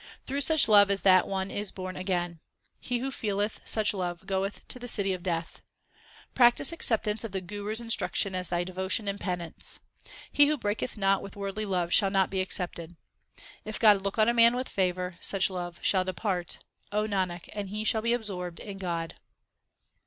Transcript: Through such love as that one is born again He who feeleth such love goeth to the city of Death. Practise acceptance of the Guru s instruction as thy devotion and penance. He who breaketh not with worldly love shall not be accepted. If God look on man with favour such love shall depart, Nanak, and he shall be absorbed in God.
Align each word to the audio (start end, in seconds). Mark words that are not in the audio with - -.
Through 0.25 0.41
such 0.41 0.67
love 0.67 0.89
as 0.89 1.03
that 1.03 1.27
one 1.27 1.51
is 1.51 1.69
born 1.69 1.95
again 1.95 2.39
He 2.79 2.97
who 2.97 3.11
feeleth 3.11 3.59
such 3.63 3.93
love 3.93 4.25
goeth 4.25 4.67
to 4.69 4.79
the 4.79 4.87
city 4.87 5.13
of 5.13 5.21
Death. 5.21 5.61
Practise 6.33 6.71
acceptance 6.71 7.23
of 7.23 7.33
the 7.33 7.39
Guru 7.39 7.73
s 7.73 7.79
instruction 7.79 8.33
as 8.33 8.49
thy 8.49 8.63
devotion 8.63 9.07
and 9.07 9.19
penance. 9.19 9.79
He 10.31 10.47
who 10.47 10.57
breaketh 10.57 10.97
not 10.97 11.21
with 11.21 11.35
worldly 11.35 11.67
love 11.67 11.93
shall 11.93 12.09
not 12.09 12.31
be 12.31 12.41
accepted. 12.41 12.95
If 13.63 13.77
God 13.79 14.01
look 14.01 14.17
on 14.17 14.35
man 14.35 14.55
with 14.55 14.69
favour 14.69 15.17
such 15.21 15.51
love 15.51 15.77
shall 15.83 16.03
depart, 16.03 16.57
Nanak, 16.91 17.47
and 17.53 17.69
he 17.69 17.83
shall 17.83 18.01
be 18.01 18.13
absorbed 18.13 18.59
in 18.59 18.79
God. 18.79 19.13